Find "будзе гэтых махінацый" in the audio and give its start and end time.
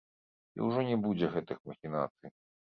1.05-2.37